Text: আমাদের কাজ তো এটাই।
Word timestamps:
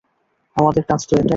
আমাদের 0.57 0.83
কাজ 0.83 1.01
তো 1.07 1.13
এটাই। 1.13 1.29